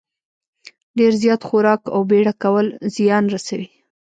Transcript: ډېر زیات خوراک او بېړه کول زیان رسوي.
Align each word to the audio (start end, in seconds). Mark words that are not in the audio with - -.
ډېر 0.97 1.13
زیات 1.23 1.41
خوراک 1.47 1.81
او 1.95 1.99
بېړه 2.09 2.33
کول 2.43 2.67
زیان 2.95 3.23
رسوي. 3.33 3.67